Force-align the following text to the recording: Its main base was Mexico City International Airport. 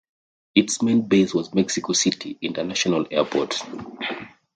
Its 0.55 0.81
main 0.81 1.03
base 1.07 1.31
was 1.35 1.53
Mexico 1.53 1.93
City 1.93 2.35
International 2.41 3.05
Airport. 3.11 3.61